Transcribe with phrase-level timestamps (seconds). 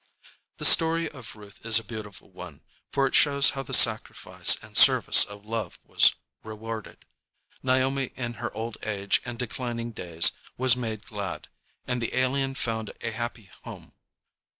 [0.57, 2.61] The story of Ruth is a beautiful one,
[2.91, 7.05] for it shows how the sacrifice and service of love was rewarded.
[7.61, 11.49] Naomi in her old age and declining days was made glad,
[11.85, 13.93] and the alien found a happy home.